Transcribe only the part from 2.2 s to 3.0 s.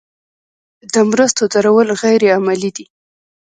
عملي دي.